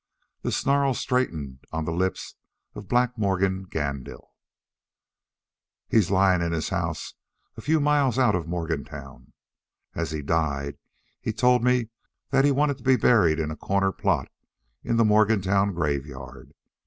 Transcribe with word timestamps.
The 0.41 0.51
snarl 0.51 0.95
straightened 0.95 1.59
on 1.71 1.85
the 1.85 1.91
lips 1.91 2.33
of 2.73 2.87
Black 2.87 3.19
Morgan 3.19 3.65
Gandil. 3.67 4.31
"He's 5.87 6.09
lying 6.09 6.41
in 6.41 6.51
his 6.51 6.69
house 6.69 7.13
a 7.55 7.61
few 7.61 7.79
miles 7.79 8.17
out 8.17 8.33
of 8.33 8.47
Morgantown. 8.47 9.33
As 9.93 10.09
he 10.09 10.23
died 10.23 10.79
he 11.21 11.31
told 11.31 11.63
me 11.63 11.89
that 12.31 12.43
he 12.45 12.51
wanted 12.51 12.79
to 12.79 12.83
be 12.83 12.95
buried 12.95 13.39
in 13.39 13.51
a 13.51 13.55
corner 13.55 13.91
plot 13.91 14.29
in 14.83 14.97
the 14.97 15.05
Morgantown 15.05 15.71
graveyard. 15.71 16.55